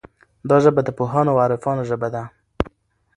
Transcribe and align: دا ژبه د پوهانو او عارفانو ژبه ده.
دا 0.49 0.57
ژبه 0.63 0.81
د 0.85 0.89
پوهانو 0.97 1.31
او 1.33 1.39
عارفانو 1.43 1.87
ژبه 1.89 2.07
ده. 2.15 2.23